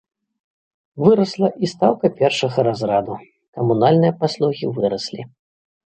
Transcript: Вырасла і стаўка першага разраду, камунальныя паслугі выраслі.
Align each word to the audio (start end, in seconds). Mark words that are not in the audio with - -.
Вырасла 1.03 1.49
і 1.67 1.69
стаўка 1.75 2.07
першага 2.23 2.59
разраду, 2.71 3.21
камунальныя 3.55 4.13
паслугі 4.27 4.65
выраслі. 4.77 5.21